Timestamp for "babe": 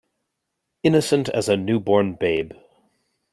2.15-2.53